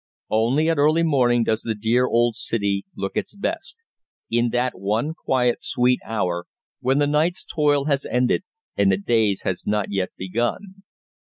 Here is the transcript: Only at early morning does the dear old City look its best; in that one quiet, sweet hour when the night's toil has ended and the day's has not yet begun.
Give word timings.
Only 0.31 0.67
at 0.67 0.79
early 0.79 1.03
morning 1.03 1.43
does 1.43 1.61
the 1.61 1.75
dear 1.75 2.07
old 2.07 2.35
City 2.35 2.85
look 2.95 3.15
its 3.15 3.35
best; 3.35 3.83
in 4.31 4.49
that 4.49 4.73
one 4.75 5.13
quiet, 5.13 5.61
sweet 5.61 5.99
hour 6.03 6.47
when 6.79 6.97
the 6.97 7.05
night's 7.05 7.43
toil 7.43 7.85
has 7.85 8.03
ended 8.07 8.41
and 8.75 8.91
the 8.91 8.97
day's 8.97 9.43
has 9.43 9.67
not 9.67 9.91
yet 9.91 10.09
begun. 10.17 10.81